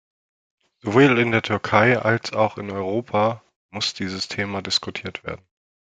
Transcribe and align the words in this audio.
Sowohl 0.79 1.19
in 1.19 1.31
der 1.31 1.43
Türkei 1.43 1.95
als 1.99 2.33
auch 2.33 2.57
in 2.57 2.71
Europa 2.71 3.43
muss 3.69 3.93
dieses 3.93 4.27
Thema 4.27 4.63
diskutiert 4.63 5.23
werden. 5.23 5.45